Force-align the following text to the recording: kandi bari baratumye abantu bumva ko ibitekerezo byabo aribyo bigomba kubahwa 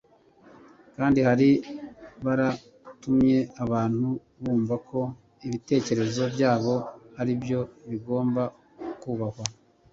kandi 0.95 1.19
bari 1.27 1.49
baratumye 2.25 3.37
abantu 3.63 4.07
bumva 4.41 4.75
ko 4.89 4.99
ibitekerezo 5.45 6.21
byabo 6.33 6.73
aribyo 7.19 7.59
bigomba 7.89 8.43
kubahwa 9.01 9.45